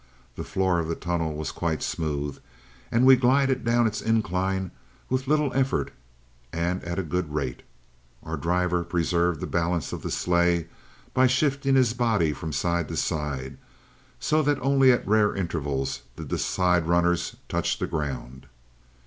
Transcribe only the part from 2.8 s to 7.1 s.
and we glided down its incline with little effort and at a